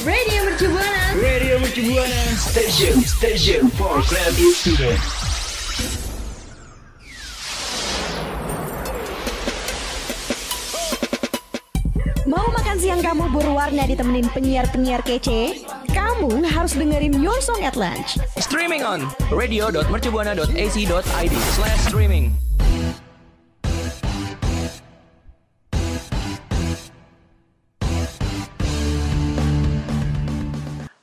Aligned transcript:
Radio 0.00 0.48
Mercu 0.48 0.64
Buana. 0.72 1.12
Radio 1.12 1.60
Mercu 1.60 1.84
Buana 1.84 2.32
Station 2.40 3.04
Station 3.04 3.68
for 3.76 4.00
Creative 4.08 4.56
Student 4.56 4.96
Mau 12.24 12.48
makan 12.48 12.80
siang 12.80 13.04
kamu 13.04 13.28
berwarna 13.28 13.84
ditemenin 13.84 14.24
penyiar-penyiar 14.32 15.04
kece? 15.04 15.68
Kamu 15.92 16.48
harus 16.48 16.72
dengerin 16.80 17.20
Your 17.20 17.36
Song 17.44 17.60
at 17.60 17.76
Lunch. 17.76 18.16
Streaming 18.40 18.80
on 18.80 19.04
radio.mercubuana.ac.id 19.28 21.36
slash 21.52 21.80
streaming. 21.84 22.32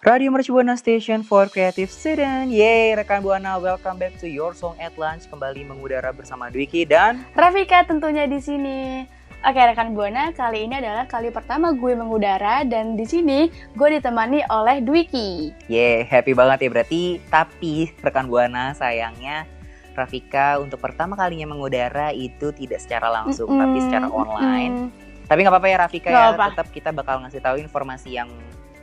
Radio 0.08 0.32
Mercu 0.32 0.56
Buana 0.56 0.80
Station 0.80 1.20
for 1.20 1.52
Creative 1.52 1.92
Student. 1.92 2.48
Yeay, 2.48 2.96
rekan 2.96 3.20
Buana, 3.20 3.60
welcome 3.60 4.00
back 4.00 4.16
to 4.24 4.24
Your 4.24 4.56
Song 4.56 4.80
at 4.80 4.96
Lunch 4.96 5.28
kembali 5.28 5.68
mengudara 5.68 6.16
bersama 6.16 6.48
Dwiki 6.48 6.88
dan 6.88 7.28
Rafika 7.36 7.84
tentunya 7.84 8.24
di 8.24 8.40
sini. 8.40 9.04
Oke 9.44 9.60
rekan 9.60 9.92
Buana, 9.92 10.32
kali 10.32 10.64
ini 10.64 10.80
adalah 10.80 11.12
kali 11.12 11.28
pertama 11.28 11.76
gue 11.76 11.92
mengudara 11.92 12.64
dan 12.64 12.96
di 12.96 13.04
sini 13.04 13.52
gue 13.76 14.00
ditemani 14.00 14.48
oleh 14.48 14.80
Dwiki. 14.80 15.52
Yeay, 15.68 16.08
happy 16.08 16.32
banget 16.32 16.64
ya 16.64 16.70
berarti. 16.72 17.04
Tapi 17.28 17.92
rekan 18.00 18.32
Buana 18.32 18.72
sayangnya 18.80 19.44
Rafika 19.92 20.56
untuk 20.64 20.80
pertama 20.80 21.20
kalinya 21.20 21.52
mengudara 21.52 22.16
itu 22.16 22.56
tidak 22.56 22.80
secara 22.80 23.12
langsung 23.12 23.52
Mm-mm, 23.52 23.60
tapi 23.60 23.78
secara 23.84 24.08
online. 24.08 24.88
mm-mm. 24.88 25.28
Tapi 25.28 25.44
nggak 25.44 25.52
apa-apa 25.52 25.68
ya 25.68 25.78
Rafika 25.84 26.08
Nggak 26.08 26.24
ya, 26.24 26.32
apa. 26.32 26.46
tetap 26.56 26.68
kita 26.72 26.90
bakal 26.96 27.20
ngasih 27.28 27.44
tahu 27.44 27.60
informasi 27.60 28.16
yang 28.16 28.32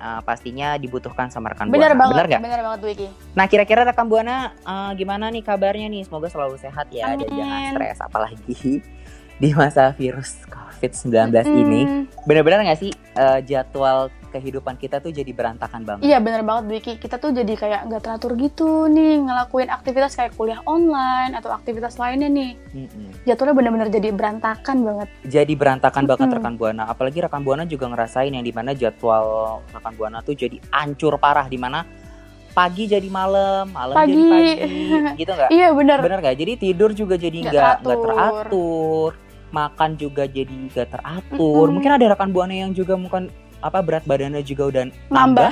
uh, 0.01 0.21
pastinya 0.23 0.75
dibutuhkan 0.77 1.31
sama 1.31 1.53
rekan 1.53 1.69
Bener 1.69 1.93
Buana. 1.93 2.01
banget, 2.01 2.15
Bener 2.15 2.27
nggak? 2.31 2.43
bener 2.43 2.61
banget 2.63 2.81
Dwiki. 2.83 3.09
Nah 3.35 3.47
kira-kira 3.47 3.81
rekan 3.85 4.07
Buana 4.07 4.37
uh, 4.63 4.91
gimana 4.95 5.29
nih 5.31 5.43
kabarnya 5.43 5.87
nih? 5.91 6.03
Semoga 6.07 6.29
selalu 6.31 6.57
sehat 6.59 6.89
ya 6.91 7.15
dan 7.15 7.27
Amin. 7.27 7.39
jangan 7.39 7.61
stres 7.77 7.99
apalagi 8.01 8.55
di 9.43 9.51
masa 9.53 9.91
virus 9.99 10.39
COVID-19 10.47 11.35
ini. 11.51 11.81
Mm, 11.85 12.03
Bener-bener 12.27 12.59
nggak 12.71 12.81
sih 12.81 12.93
uh, 13.19 13.39
jadwal 13.43 14.11
kehidupan 14.35 14.75
kita 14.75 14.99
tuh 14.99 15.15
jadi 15.15 15.31
berantakan 15.31 15.87
banget? 15.87 16.03
Iya 16.03 16.19
bener 16.19 16.43
banget 16.43 16.65
Dwiki, 16.67 16.93
kita 16.99 17.17
tuh 17.17 17.31
jadi 17.31 17.55
kayak 17.55 17.81
nggak 17.87 18.03
teratur 18.03 18.35
gitu 18.35 18.91
nih 18.91 19.23
ngelakuin 19.23 19.71
aktivitas 19.71 20.19
kayak 20.19 20.35
kuliah 20.35 20.59
online 20.67 21.39
atau 21.39 21.55
aktivitas 21.55 21.95
lainnya 21.95 22.27
nih. 22.27 22.59
Mm-mm. 22.75 23.15
Jadwalnya 23.23 23.55
bener-bener 23.55 23.89
jadi 23.89 24.11
berantakan 24.11 24.77
banget. 24.83 25.09
Jadi 25.23 25.53
berantakan 25.55 26.03
banget 26.05 26.27
Mm-mm. 26.27 26.39
rekan 26.43 26.55
Buana. 26.59 26.83
Apalagi 26.85 27.23
rekan 27.23 27.47
Buana 27.47 27.63
juga 27.63 27.87
ngerasain 27.87 28.35
yang 28.35 28.43
di 28.43 28.51
mana 28.51 28.75
jadwal 28.75 29.63
rekan 29.71 29.95
Buana 29.95 30.19
tuh 30.19 30.35
jadi 30.35 30.59
ancur 30.75 31.15
parah 31.17 31.47
di 31.47 31.57
mana 31.57 31.87
pagi 32.51 32.87
jadi 32.87 33.11
malam, 33.11 33.67
malam 33.71 33.99
Pagi. 33.99 34.15
jadi 34.15 34.23
pagi, 34.31 34.71
gitu 35.27 35.33
nggak? 35.35 35.51
Iya 35.51 35.69
bener. 35.75 35.99
Bener 36.03 36.19
nggak? 36.23 36.37
Jadi 36.39 36.53
tidur 36.55 36.91
juga 36.91 37.15
jadi 37.15 37.39
Nggak 37.43 37.51
nggak 37.51 37.77
teratur. 37.83 37.99
teratur, 38.15 39.11
makan 39.51 39.91
juga 39.95 40.23
jadi 40.27 40.55
nggak 40.71 40.87
teratur. 40.87 41.67
Mm-mm. 41.67 41.75
Mungkin 41.75 41.91
ada 41.99 42.07
rekan 42.15 42.31
buana 42.31 42.55
yang 42.55 42.71
juga 42.71 42.95
mungkin 42.95 43.27
apa 43.65 43.81
berat 43.81 44.05
badannya 44.05 44.45
juga 44.45 44.69
udah 44.69 44.83
Nambah. 45.09 45.49
nambah, 45.49 45.51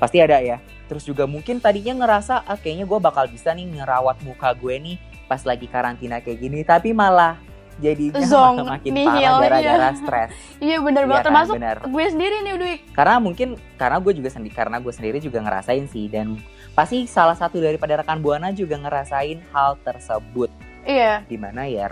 pasti 0.00 0.24
ada 0.24 0.40
ya. 0.40 0.56
Terus 0.88 1.04
juga 1.04 1.28
mungkin 1.28 1.60
tadinya 1.60 1.92
ngerasa 2.04 2.48
ah, 2.48 2.56
kayaknya 2.56 2.88
gue 2.88 2.98
bakal 2.98 3.28
bisa 3.28 3.52
nih 3.52 3.68
ngerawat 3.68 4.24
muka 4.24 4.56
gue 4.56 4.74
nih 4.80 4.96
pas 5.28 5.44
lagi 5.44 5.68
karantina 5.68 6.20
kayak 6.20 6.38
gini, 6.40 6.60
tapi 6.64 6.92
malah 6.92 7.36
jadinya 7.80 8.20
Zong, 8.20 8.60
malah 8.60 8.76
makin 8.76 8.90
nihil, 8.92 9.08
parah 9.08 9.40
gara-gara 9.48 9.88
iya. 9.88 9.96
stres. 9.96 10.30
Iya 10.60 10.76
bener 10.84 11.02
Iya 11.04 11.08
banget, 11.08 11.20
kan? 11.20 11.28
termasuk 11.32 11.54
Bener. 11.56 11.78
gue 11.88 12.04
sendiri 12.08 12.36
nih 12.44 12.54
Dwik. 12.60 12.80
Karena 12.92 13.16
mungkin 13.16 13.48
karena 13.80 13.96
gue 14.00 14.12
juga 14.12 14.28
sendiri 14.28 14.52
karena 14.52 14.76
gue 14.80 14.92
sendiri 14.92 15.18
juga 15.24 15.38
ngerasain 15.40 15.84
sih 15.88 16.08
dan 16.12 16.36
pasti 16.76 17.08
salah 17.08 17.36
satu 17.36 17.60
daripada 17.64 17.96
rekan 18.00 18.20
buana 18.20 18.52
juga 18.52 18.76
ngerasain 18.80 19.40
hal 19.52 19.76
tersebut 19.84 20.48
Iya, 20.82 21.22
di 21.30 21.38
mana 21.40 21.64
ya 21.64 21.88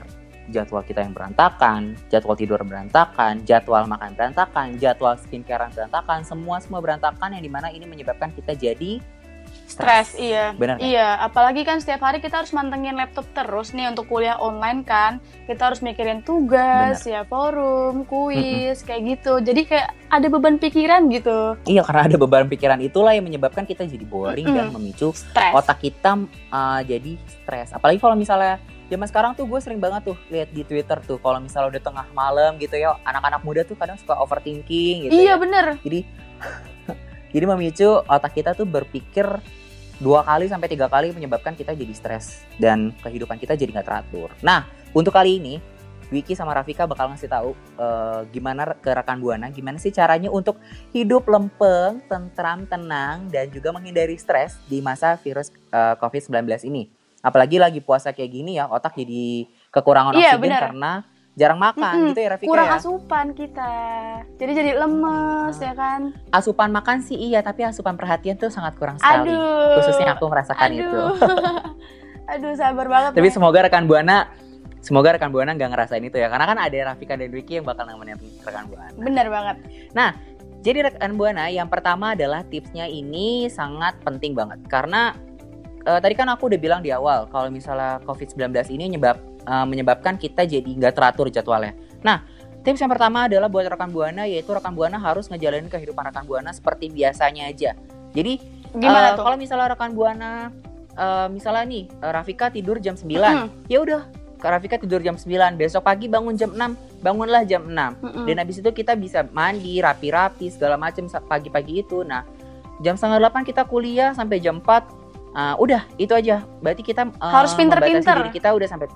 jadwal 0.50 0.82
kita 0.84 1.00
yang 1.06 1.14
berantakan, 1.14 1.96
jadwal 2.12 2.36
tidur 2.36 2.60
berantakan, 2.60 3.42
jadwal 3.46 3.86
makan 3.86 4.12
berantakan, 4.18 4.76
jadwal 4.76 5.16
skincare 5.16 5.70
berantakan, 5.72 6.26
semua 6.26 6.58
semua 6.60 6.82
berantakan 6.82 7.38
yang 7.38 7.42
di 7.42 7.50
mana 7.50 7.70
ini 7.70 7.86
menyebabkan 7.86 8.34
kita 8.34 8.58
jadi 8.58 9.00
stres, 9.70 10.18
iya. 10.18 10.50
Bener 10.58 10.78
kan? 10.78 10.82
Iya, 10.82 11.08
apalagi 11.22 11.62
kan 11.62 11.78
setiap 11.78 12.02
hari 12.02 12.18
kita 12.18 12.42
harus 12.42 12.50
mantengin 12.50 12.98
laptop 12.98 13.22
terus 13.30 13.70
nih 13.70 13.86
untuk 13.86 14.10
kuliah 14.10 14.34
online 14.42 14.82
kan. 14.82 15.22
Kita 15.46 15.70
harus 15.70 15.78
mikirin 15.78 16.26
tugas, 16.26 17.06
ya 17.06 17.22
forum, 17.22 18.02
kuis, 18.06 18.82
kayak 18.82 19.18
gitu. 19.18 19.38
Jadi 19.38 19.70
kayak 19.70 19.94
ada 20.10 20.26
beban 20.26 20.58
pikiran 20.58 21.06
gitu. 21.14 21.54
Iya 21.70 21.86
karena 21.86 22.10
ada 22.10 22.16
beban 22.18 22.50
pikiran 22.50 22.82
itulah 22.82 23.14
yang 23.14 23.26
menyebabkan 23.26 23.62
kita 23.62 23.86
jadi 23.86 24.02
boring 24.02 24.50
dan 24.50 24.74
Mm-mm. 24.74 24.82
memicu 24.82 25.14
Stres. 25.14 25.54
otak 25.54 25.78
kita 25.78 26.18
uh, 26.50 26.80
jadi 26.82 27.14
stres. 27.30 27.70
Apalagi 27.70 28.02
kalau 28.02 28.18
misalnya 28.18 28.58
zaman 28.90 29.06
sekarang 29.06 29.32
tuh 29.38 29.46
gue 29.46 29.60
sering 29.62 29.78
banget 29.78 30.10
tuh 30.10 30.18
lihat 30.28 30.50
di 30.50 30.66
Twitter 30.66 30.98
tuh 31.06 31.22
kalau 31.22 31.38
misalnya 31.38 31.78
udah 31.78 31.82
tengah 31.86 32.06
malam 32.10 32.58
gitu 32.58 32.74
ya 32.74 32.98
anak-anak 33.06 33.40
muda 33.46 33.62
tuh 33.62 33.78
kadang 33.78 33.94
suka 33.94 34.18
overthinking 34.18 35.06
gitu 35.06 35.14
iya 35.14 35.38
ya. 35.38 35.40
bener. 35.40 35.78
Jadi 35.80 36.02
jadi 37.34 37.44
memicu 37.46 38.02
otak 38.10 38.34
kita 38.34 38.58
tuh 38.58 38.66
berpikir 38.66 39.24
dua 40.02 40.26
kali 40.26 40.50
sampai 40.50 40.66
tiga 40.66 40.90
kali 40.90 41.14
menyebabkan 41.14 41.54
kita 41.54 41.70
jadi 41.70 41.94
stres 41.94 42.42
dan 42.58 42.90
kehidupan 42.98 43.38
kita 43.38 43.54
jadi 43.54 43.70
nggak 43.70 43.86
teratur. 43.86 44.34
Nah 44.42 44.66
untuk 44.90 45.14
kali 45.14 45.38
ini 45.38 45.62
Wiki 46.10 46.34
sama 46.34 46.50
Rafika 46.58 46.90
bakal 46.90 47.14
ngasih 47.14 47.30
tahu 47.30 47.54
eh, 47.78 48.20
gimana 48.34 48.74
ke 48.74 48.90
rekan 48.90 49.22
buana 49.22 49.46
gimana 49.54 49.78
sih 49.78 49.94
caranya 49.94 50.26
untuk 50.26 50.58
hidup 50.90 51.30
lempeng, 51.30 52.02
tentram, 52.10 52.66
tenang 52.66 53.30
dan 53.30 53.46
juga 53.54 53.70
menghindari 53.70 54.18
stres 54.18 54.58
di 54.66 54.82
masa 54.82 55.14
virus 55.22 55.54
eh, 55.70 55.94
COVID-19 56.02 56.66
ini. 56.66 56.90
Apalagi 57.20 57.56
lagi 57.56 57.78
puasa 57.78 58.10
kayak 58.10 58.30
gini 58.30 58.56
ya 58.56 58.66
otak 58.66 58.94
jadi 58.94 59.44
kekurangan 59.68 60.12
Iya, 60.12 60.34
oksigen 60.34 60.42
benar. 60.42 60.62
karena 60.66 60.92
jarang 61.32 61.56
makan 61.58 61.94
Mm-mm. 61.94 62.08
gitu 62.10 62.20
ya 62.20 62.28
Rafika 62.30 62.50
Kurang 62.50 62.66
ya. 62.66 62.76
asupan 62.76 63.26
kita. 63.32 63.72
Jadi 64.34 64.52
jadi 64.52 64.70
lemes 64.76 65.54
Ah. 65.54 65.62
ya 65.62 65.74
kan. 65.74 66.00
asupan 66.30 66.68
makan 66.68 66.96
sih 67.00 67.16
iya 67.16 67.40
tapi 67.40 67.62
asupan 67.62 67.94
perhatian 67.94 68.34
tuh 68.34 68.48
sangat 68.48 68.74
kurang 68.74 68.96
sekali 68.96 69.30
Aduh. 69.30 69.76
khususnya 69.76 70.12
aku 70.12 70.26
merasakan 70.26 70.68
Aduh. 70.68 70.76
itu 70.76 71.00
Aduh, 72.32 72.52
sabar 72.54 72.86
banget. 72.86 73.10
tapi 73.14 73.26
nih. 73.26 73.32
semoga 73.32 73.58
rekan 73.60 73.84
buana 73.84 74.30
semoga 74.80 75.12
rekan 75.12 75.28
buana 75.28 75.50
nggak 75.50 75.70
ngerasain 75.70 76.00
itu 76.00 76.14
ya 76.14 76.26
karena 76.26 76.46
kan 76.46 76.58
ada 76.58 76.76
Rafika 76.88 77.14
dan 77.14 77.30
Wiki 77.30 77.52
yang 77.54 77.64
bakal 77.64 77.84
nemenin 77.84 78.16
rekan 78.40 78.64
buana 78.66 78.90
Bener 78.94 79.26
banget. 79.26 79.56
jadi 80.60 80.78
rekan 80.84 81.14
buana 81.14 81.48
yang 81.48 81.66
pertama 81.66 82.12
adalah 82.12 82.42
tipsnya 82.42 82.84
ini 82.84 83.44
sangat 83.46 83.96
penting 84.00 84.32
banget 84.32 84.60
karena 84.66 85.12
eh, 85.86 86.00
tadi 86.00 86.14
kan 86.16 86.28
aku 86.32 86.50
udah 86.52 86.60
bilang 86.60 86.80
di 86.80 86.90
awal 86.92 87.28
kalau 87.28 87.48
misalnya 87.48 88.00
COVID-19 88.04 88.52
ini 88.74 88.96
nyebab 88.96 89.16
eh, 89.44 89.66
menyebabkan 89.66 90.16
kita 90.20 90.44
jadi 90.44 90.66
nggak 90.66 90.94
teratur 90.96 91.28
jadwalnya. 91.32 91.76
Nah, 92.00 92.24
tips 92.64 92.80
yang 92.80 92.92
pertama 92.92 93.28
adalah 93.28 93.48
buat 93.48 93.68
rekan 93.68 93.92
buana 93.92 94.24
yaitu 94.24 94.52
rekan 94.52 94.72
buana 94.72 95.00
harus 95.00 95.28
ngejalanin 95.28 95.68
kehidupan 95.68 96.08
rekan 96.08 96.24
buana 96.24 96.50
seperti 96.52 96.92
biasanya 96.92 97.48
aja. 97.48 97.76
Jadi 98.12 98.40
Gimana 98.70 99.18
tuh? 99.18 99.26
kalau 99.26 99.36
misalnya 99.38 99.74
rekan 99.74 99.92
buana 99.92 100.50
eh, 100.94 101.28
misalnya 101.28 101.64
nih 101.66 101.84
Rafika 102.00 102.52
tidur 102.52 102.78
jam 102.78 102.94
9, 102.94 103.06
Mm-mm. 103.06 103.48
ya 103.66 103.78
udah 103.82 104.02
Rafika 104.40 104.80
tidur 104.80 105.04
jam 105.04 105.20
9, 105.20 105.60
besok 105.60 105.84
pagi 105.84 106.08
bangun 106.08 106.32
jam 106.32 106.56
6, 106.56 107.04
bangunlah 107.04 107.44
jam 107.44 107.68
6. 107.68 107.76
Mm-mm. 107.76 108.24
Dan 108.24 108.36
habis 108.40 108.56
itu 108.56 108.70
kita 108.72 108.96
bisa 108.96 109.28
mandi, 109.36 109.84
rapi-rapi 109.84 110.48
segala 110.48 110.80
macam 110.80 111.04
pagi-pagi 111.28 111.84
itu. 111.84 112.00
Nah, 112.00 112.24
jam 112.80 112.96
setengah 112.96 113.20
8 113.28 113.44
kita 113.44 113.68
kuliah 113.68 114.16
sampai 114.16 114.40
jam 114.40 114.64
4. 114.64 114.99
Ah, 115.34 115.54
udah, 115.58 115.86
itu 115.96 116.12
aja. 116.12 116.42
Berarti 116.62 116.82
kita 116.82 117.08
ah, 117.18 117.42
Harus 117.42 117.54
pinter-pinter. 117.54 118.16
diri 118.24 118.30
kita 118.32 118.50
udah 118.54 118.68
sampai 118.68 118.88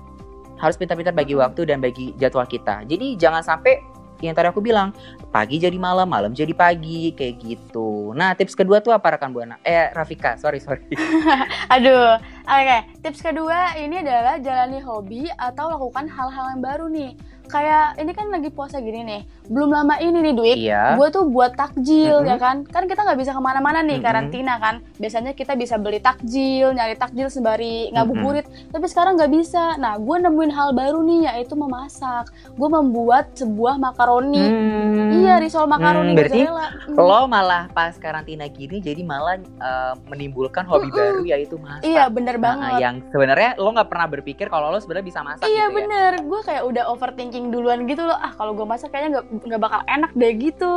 harus 0.55 0.79
pintar-pintar 0.79 1.11
bagi 1.11 1.35
waktu 1.35 1.67
dan 1.67 1.83
bagi 1.83 2.15
jadwal 2.15 2.47
kita. 2.47 2.87
Jadi 2.87 3.19
jangan 3.19 3.43
sampai 3.43 3.83
yang 4.23 4.31
tadi 4.31 4.47
aku 4.47 4.63
bilang, 4.63 4.95
pagi 5.27 5.59
jadi 5.59 5.75
malam, 5.75 6.07
malam 6.07 6.31
jadi 6.31 6.55
pagi 6.55 7.11
kayak 7.11 7.35
gitu. 7.43 8.15
Nah, 8.15 8.31
tips 8.31 8.55
kedua 8.55 8.79
tuh 8.79 8.95
apa 8.95 9.19
rekan 9.19 9.35
Buana? 9.35 9.59
Eh, 9.59 9.91
Rafika, 9.91 10.39
sorry 10.39 10.63
sorry. 10.63 10.87
Aduh, 11.75 12.15
oke. 12.47 12.77
Tips 13.01 13.21
kedua 13.21 13.59
ini 13.75 13.99
adalah 13.99 14.37
jalani 14.37 14.79
hobi 14.79 15.27
atau 15.31 15.69
lakukan 15.69 16.05
hal-hal 16.07 16.45
yang 16.51 16.61
baru 16.61 16.87
nih. 16.87 17.13
Kayak 17.45 18.01
ini 18.01 18.09
kan 18.09 18.33
lagi 18.33 18.49
puasa 18.49 18.81
gini 18.81 19.05
nih. 19.05 19.21
Belum 19.45 19.69
lama 19.69 20.01
ini 20.01 20.17
nih 20.17 20.33
Dwik. 20.33 20.57
Iya. 20.57 20.97
Gue 20.97 21.13
tuh 21.13 21.29
buat 21.29 21.53
takjil 21.53 22.25
Mhm. 22.25 22.27
ya 22.27 22.37
kan. 22.41 22.65
Kan 22.65 22.89
kita 22.89 23.05
nggak 23.05 23.21
bisa 23.21 23.31
ke 23.31 23.39
mana-mana 23.39 23.85
nih 23.85 24.01
Mhm. 24.01 24.03
karantina 24.03 24.57
kan. 24.57 24.75
Biasanya 24.97 25.37
kita 25.37 25.53
bisa 25.53 25.77
beli 25.77 26.01
takjil, 26.01 26.73
nyari 26.73 26.97
takjil 26.97 27.29
sembari 27.29 27.93
ngabuburit. 27.93 28.49
Tapi 28.73 28.89
sekarang 28.89 29.13
nggak 29.13 29.29
bisa. 29.29 29.77
Nah, 29.77 29.93
gue 29.95 30.17
nemuin 30.17 30.49
hal 30.49 30.73
baru 30.73 31.05
nih 31.05 31.29
yaitu 31.29 31.53
memasak. 31.53 32.33
Gue 32.49 32.65
membuat 32.65 33.37
sebuah 33.37 33.77
makaroni. 33.77 34.41
Hmm. 34.41 35.21
Iya, 35.21 35.37
risol 35.37 35.69
makaroni 35.69 36.11
Hmm, 36.11 36.17
berarti. 36.17 36.41
Hmm. 36.49 36.97
Lo 36.97 37.29
malah 37.29 37.69
pas 37.69 37.93
karantina 37.95 38.49
gini 38.49 38.81
jadi 38.81 39.05
malah 39.05 39.37
eh, 39.37 39.93
menimbulkan 40.09 40.65
hobi 40.65 40.89
Mm-mm. 40.89 40.97
baru 40.97 41.21
yaitu 41.27 41.61
masak. 41.61 41.85
Iya, 41.85 42.09
bener 42.09 42.34
Nah, 42.37 42.45
banget. 42.47 42.79
yang 42.79 42.95
sebenarnya 43.09 43.49
lo 43.57 43.69
nggak 43.71 43.89
pernah 43.89 44.07
berpikir 44.07 44.45
kalau 44.47 44.71
lo 44.71 44.79
sebenarnya 44.79 45.07
bisa 45.07 45.19
masak 45.21 45.43
Iya 45.43 45.67
gitu 45.67 45.71
ya. 45.71 45.75
bener, 45.75 46.11
gue 46.21 46.41
kayak 46.41 46.63
udah 46.63 46.83
overthinking 46.87 47.13
thinking 47.25 47.49
duluan 47.49 47.83
gitu 47.83 48.03
loh 48.03 48.15
ah 48.15 48.31
kalau 48.31 48.53
gue 48.53 48.63
masak 48.63 48.91
kayaknya 48.91 49.17
nggak 49.17 49.25
nggak 49.45 49.61
bakal 49.61 49.81
enak 49.87 50.11
deh 50.13 50.33
gitu 50.35 50.73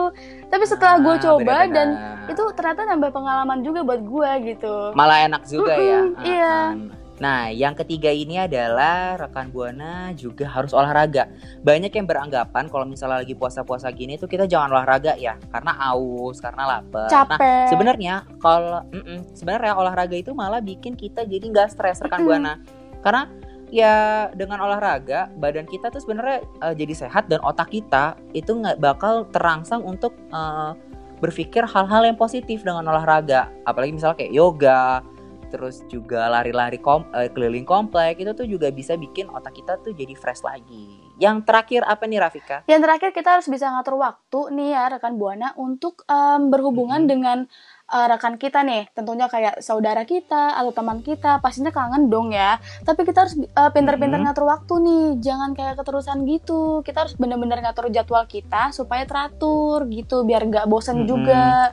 tapi 0.48 0.64
setelah 0.64 0.96
gue 0.98 1.14
Ah, 1.14 1.20
coba 1.20 1.54
dan 1.66 1.88
benar-benar. 1.92 2.30
itu 2.30 2.42
ternyata 2.54 2.80
nambah 2.86 3.10
pengalaman 3.10 3.58
juga 3.60 3.80
buat 3.82 4.00
gue 4.00 4.30
gitu 4.48 4.74
malah 4.94 5.18
enak 5.24 5.42
juga 5.44 5.74
ya. 5.74 6.00
Mm-mm, 6.00 6.24
iya. 6.24 6.56
Ah, 6.72 6.97
Nah, 7.18 7.50
yang 7.50 7.74
ketiga 7.74 8.14
ini 8.14 8.38
adalah 8.38 9.18
rekan 9.18 9.50
buana 9.50 10.14
juga 10.14 10.46
harus 10.46 10.70
olahraga. 10.70 11.26
Banyak 11.66 11.90
yang 11.90 12.06
beranggapan 12.06 12.70
kalau 12.70 12.86
misalnya 12.86 13.26
lagi 13.26 13.34
puasa-puasa 13.34 13.90
gini 13.90 14.14
tuh 14.14 14.30
kita 14.30 14.46
jangan 14.46 14.70
olahraga 14.70 15.18
ya, 15.18 15.34
karena 15.50 15.74
aus, 15.90 16.38
karena 16.38 16.78
lapar. 16.78 17.10
Nah, 17.10 17.26
capek 17.26 17.70
sebenarnya 17.74 18.14
kalau 18.38 18.86
mm-mm, 18.94 19.34
sebenarnya 19.34 19.74
olahraga 19.74 20.14
itu 20.14 20.30
malah 20.30 20.62
bikin 20.62 20.94
kita 20.94 21.26
jadi 21.26 21.42
nggak 21.42 21.74
stres 21.74 21.98
rekan 22.06 22.22
buana. 22.22 22.62
Karena 23.02 23.26
ya 23.68 24.26
dengan 24.32 24.64
olahraga 24.64 25.28
badan 25.36 25.68
kita 25.68 25.92
tuh 25.92 26.00
sebenarnya 26.00 26.40
eh, 26.40 26.74
jadi 26.78 26.94
sehat 27.04 27.28
dan 27.28 27.42
otak 27.44 27.68
kita 27.68 28.16
itu 28.32 28.48
nggak 28.48 28.80
bakal 28.80 29.28
terangsang 29.28 29.82
untuk 29.82 30.14
eh, 30.30 30.72
berpikir 31.18 31.66
hal-hal 31.66 32.06
yang 32.06 32.14
positif 32.14 32.62
dengan 32.62 32.86
olahraga. 32.86 33.50
Apalagi 33.66 33.90
misalnya 33.90 34.22
kayak 34.22 34.34
yoga, 34.34 35.02
terus 35.48 35.82
juga 35.88 36.28
lari-lari 36.28 36.78
kom- 36.78 37.08
eh, 37.12 37.28
keliling 37.28 37.64
komplek 37.64 38.20
itu 38.20 38.32
tuh 38.32 38.44
juga 38.44 38.68
bisa 38.68 38.94
bikin 38.94 39.28
otak 39.28 39.56
kita 39.56 39.80
tuh 39.80 39.92
jadi 39.92 40.12
fresh 40.12 40.44
lagi. 40.44 41.00
Yang 41.18 41.48
terakhir 41.48 41.82
apa 41.82 42.04
nih 42.04 42.20
Rafika? 42.20 42.56
Yang 42.64 42.80
terakhir 42.84 43.10
kita 43.10 43.28
harus 43.34 43.48
bisa 43.48 43.66
ngatur 43.68 43.98
waktu 43.98 44.40
nih 44.54 44.68
ya 44.70 44.84
rekan 44.88 45.18
buana 45.18 45.50
untuk 45.56 46.04
em, 46.04 46.48
berhubungan 46.48 47.04
Mhm. 47.04 47.10
dengan 47.10 47.38
eh, 47.88 48.04
rekan 48.04 48.36
kita 48.36 48.60
nih, 48.60 48.92
tentunya 48.92 49.32
kayak 49.32 49.64
saudara 49.64 50.04
kita 50.04 50.52
atau 50.52 50.76
teman 50.76 51.00
kita, 51.00 51.40
pastinya 51.40 51.72
kangen 51.72 52.12
dong 52.12 52.36
ya. 52.36 52.60
Tapi 52.84 53.00
kita 53.00 53.24
harus 53.24 53.32
pintar-pintar 53.72 54.20
Mhm. 54.20 54.28
ngatur 54.28 54.44
waktu 54.44 54.74
nih, 54.84 55.04
jangan 55.24 55.56
kayak 55.56 55.80
keterusan 55.80 56.28
gitu. 56.28 56.84
Kita 56.84 57.08
harus 57.08 57.16
benar-benar 57.16 57.64
ngatur 57.64 57.88
jadwal 57.88 58.28
kita 58.28 58.76
supaya 58.76 59.08
teratur 59.08 59.88
gitu, 59.88 60.20
biar 60.20 60.44
nggak 60.44 60.68
bosan 60.68 61.00
Mhm. 61.00 61.08
juga 61.08 61.72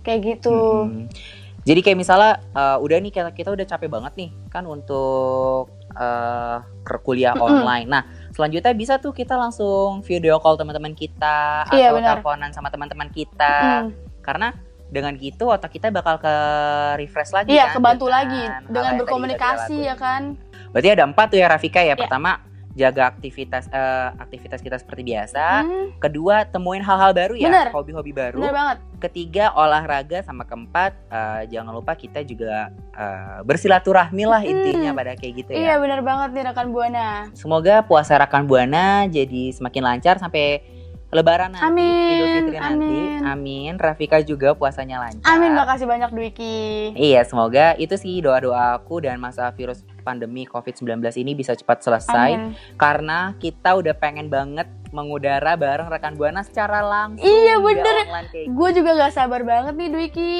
kayak 0.00 0.20
gitu. 0.24 0.88
Mm-mm. 0.88 1.12
Jadi 1.60 1.80
kayak 1.84 1.98
misalnya 2.00 2.40
uh, 2.56 2.80
udah 2.80 2.96
nih 3.04 3.12
kita 3.12 3.30
kita 3.36 3.52
udah 3.52 3.66
capek 3.68 3.88
banget 3.92 4.12
nih 4.16 4.30
kan 4.48 4.64
untuk 4.64 5.68
uh, 5.92 6.58
ke- 6.82 7.02
kuliah 7.04 7.36
Mm-mm. 7.36 7.46
online. 7.46 7.86
Nah 7.86 8.02
selanjutnya 8.32 8.72
bisa 8.72 8.96
tuh 8.96 9.12
kita 9.12 9.36
langsung 9.36 10.00
video 10.00 10.40
call 10.40 10.56
teman-teman 10.56 10.96
kita 10.96 11.68
Iya, 11.68 11.92
atau 11.92 11.96
benar. 12.00 12.08
teleponan 12.18 12.50
sama 12.56 12.72
teman-teman 12.72 13.12
kita. 13.12 13.86
Mm. 13.86 13.92
Karena 14.24 14.56
dengan 14.90 15.14
gitu 15.14 15.46
otak 15.46 15.70
kita 15.70 15.92
bakal 15.94 16.18
ke 16.18 16.34
refresh 16.98 17.30
lagi. 17.30 17.54
Iya, 17.54 17.70
kan, 17.70 17.74
kebantu 17.78 18.06
dengan 18.08 18.18
lagi 18.18 18.42
dengan 18.66 18.92
berkomunikasi 18.98 19.76
ya 19.84 19.94
kan. 19.94 20.34
Berarti 20.74 20.88
ada 20.96 21.04
empat 21.06 21.26
tuh 21.30 21.38
ya 21.38 21.46
Rafika 21.46 21.80
ya. 21.84 21.92
Iya. 21.92 22.00
Pertama 22.00 22.49
jaga 22.72 23.08
aktivitas 23.08 23.66
eh, 23.66 24.08
aktivitas 24.16 24.58
kita 24.58 24.76
seperti 24.76 25.02
biasa. 25.04 25.46
Hmm, 25.62 25.88
Kedua 25.98 26.44
temuin 26.44 26.80
hal-hal 26.80 27.10
baru 27.10 27.34
ya, 27.34 27.50
hobi-hobi 27.68 28.10
baru. 28.10 28.38
bener 28.38 28.54
banget. 28.54 28.78
ketiga 29.00 29.50
olahraga 29.50 30.20
sama 30.20 30.44
keempat 30.44 30.92
eh, 31.08 31.42
jangan 31.48 31.72
lupa 31.72 31.92
kita 31.92 32.20
juga 32.20 32.68
eh, 32.92 33.38
bersilaturahmi 33.42 34.24
lah 34.24 34.40
Mm-mm. 34.40 34.52
intinya 34.54 34.90
pada 34.92 35.12
kayak 35.14 35.34
gitu 35.38 35.50
Iya, 35.50 35.74
ya. 35.74 35.74
bener 35.78 36.00
banget 36.00 36.28
nih 36.30 36.44
rekan 36.46 36.68
buana. 36.68 37.08
Semoga 37.32 37.82
puasa 37.82 38.14
rekan 38.14 38.44
buana 38.44 39.04
jadi 39.06 39.50
semakin 39.50 39.82
lancar 39.82 40.16
sampai 40.16 40.62
Lebaran 41.10 41.50
nanti, 41.50 41.66
Amin, 41.66 42.14
Idul 42.14 42.28
Fitri 42.30 42.54
nanti. 42.54 42.70
amin. 42.86 43.18
Amin. 43.26 43.72
Rafika 43.74 44.22
juga 44.22 44.54
puasanya 44.54 45.02
lancar. 45.02 45.26
Amin, 45.26 45.58
makasih 45.58 45.82
banyak 45.82 46.06
Dwiki. 46.06 46.94
Iya, 46.94 47.26
semoga 47.26 47.74
itu 47.74 47.98
sih 47.98 48.22
doa-doa 48.22 48.78
aku 48.78 49.02
dan 49.02 49.18
masa 49.18 49.50
virus 49.50 49.82
pandemi 50.10 50.42
COVID-19 50.42 50.98
ini 51.22 51.38
bisa 51.38 51.54
cepat 51.54 51.86
selesai 51.86 52.30
Amin. 52.34 52.58
karena 52.74 53.38
kita 53.38 53.78
udah 53.78 53.94
pengen 53.94 54.26
banget 54.26 54.66
mengudara 54.90 55.54
bareng 55.54 55.86
rekan 55.86 56.18
buana 56.18 56.42
secara 56.42 56.82
langsung. 56.82 57.22
Iya, 57.22 57.62
bener. 57.62 58.10
kayak 58.10 58.50
Gue 58.50 58.70
juga 58.74 58.98
gak 58.98 59.14
sabar 59.14 59.46
banget 59.46 59.78
nih 59.78 59.88
Dwiki. 59.90 60.34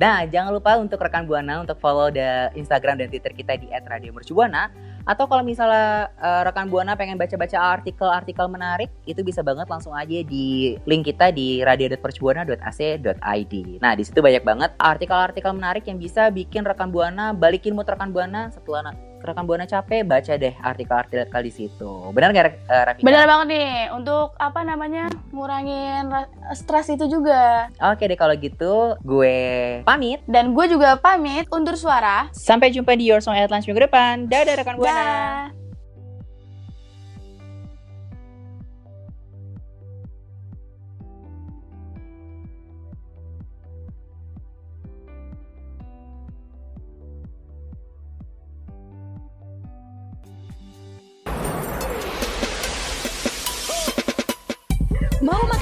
Nah, 0.00 0.24
jangan 0.24 0.56
lupa 0.56 0.80
untuk 0.80 0.96
rekan 0.96 1.28
Buana 1.28 1.60
untuk 1.60 1.76
follow 1.76 2.08
the 2.08 2.48
Instagram 2.56 2.96
dan 3.04 3.12
Twitter 3.12 3.36
kita 3.36 3.60
di 3.60 3.68
@radiomercubuana 3.68 4.72
atau 5.04 5.28
kalau 5.28 5.44
misalnya 5.44 6.08
eh, 6.16 6.42
rekan 6.48 6.72
Buana 6.72 6.96
pengen 6.96 7.20
baca-baca 7.20 7.60
artikel-artikel 7.76 8.48
menarik, 8.48 8.88
itu 9.04 9.20
bisa 9.20 9.44
banget 9.44 9.68
langsung 9.68 9.92
aja 9.92 10.24
di 10.24 10.80
link 10.88 11.04
kita 11.04 11.36
di 11.36 11.60
radio.percubuana.ac.id. 11.60 13.54
Nah, 13.84 13.92
di 13.92 14.02
situ 14.08 14.24
banyak 14.24 14.40
banget 14.40 14.70
artikel-artikel 14.80 15.52
menarik 15.52 15.84
yang 15.84 16.00
bisa 16.00 16.32
bikin 16.32 16.64
rekan 16.64 16.88
Buana 16.88 17.36
balikin 17.36 17.76
mood 17.76 17.84
rekan 17.84 18.08
Buana 18.08 18.48
setelah 18.48 18.96
rekan 19.20 19.44
Buana 19.44 19.64
capek 19.64 20.02
baca 20.02 20.32
deh 20.34 20.54
artikel-artikel 20.56 21.40
di 21.40 21.52
situ. 21.52 21.92
Benar 22.10 22.32
nggak 22.32 22.46
Rafika? 22.66 23.04
Bener 23.04 23.24
banget 23.24 23.46
nih, 23.52 23.70
untuk 23.92 24.34
apa 24.36 24.60
namanya, 24.62 25.08
ngurangin 25.30 26.08
ra- 26.08 26.30
stres 26.52 26.88
itu 26.88 27.06
juga. 27.06 27.68
Oke 27.78 28.08
deh 28.08 28.16
kalau 28.16 28.34
gitu, 28.34 28.96
gue 29.00 29.38
pamit. 29.84 30.20
Dan 30.24 30.56
gue 30.56 30.66
juga 30.66 30.96
pamit 30.96 31.46
undur 31.50 31.76
suara. 31.76 32.32
Sampai 32.32 32.72
jumpa 32.72 32.96
di 32.96 33.08
Your 33.08 33.20
Song 33.20 33.36
at 33.36 33.48
Lunch 33.48 33.68
minggu 33.68 33.86
depan. 33.86 34.26
Dadah 34.26 34.54
rekan 34.56 34.76
Buana. 34.76 34.94
Dah. 34.96 35.59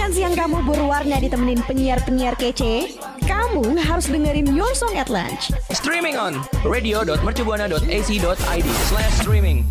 Makan 0.08 0.24
siang 0.24 0.40
kamu 0.40 0.64
berwarna 0.64 1.20
ditemenin 1.20 1.60
penyiar-penyiar 1.68 2.32
kece? 2.40 2.96
Kamu 3.28 3.76
harus 3.76 4.08
dengerin 4.08 4.56
Your 4.56 4.72
Song 4.72 4.96
at 4.96 5.12
Lunch. 5.12 5.52
Streaming 5.68 6.16
on 6.16 6.40
radio.mercubuana.ac.id 6.64 8.68
slash 8.88 9.14
streaming. 9.20 9.68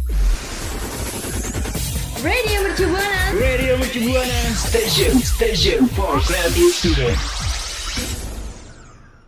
Radio 2.21 2.69
Mercubuana. 2.69 3.33
Radio 3.33 3.81
Mercubuana 3.81 4.53
Station, 4.53 5.17
station 5.25 5.89
for 5.97 6.21
creative 6.21 6.69
students. 6.69 7.36